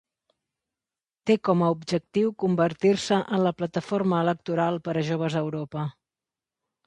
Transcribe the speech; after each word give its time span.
Té 1.29 1.35
com 1.49 1.59
a 1.65 1.67
objectiu 1.73 2.31
convertir-se 2.45 3.19
en 3.37 3.43
la 3.47 3.53
plataforma 3.59 4.21
electoral 4.27 4.79
per 4.87 4.95
a 5.03 5.03
joves 5.11 5.37
a 5.41 5.45
Europa. 5.49 5.85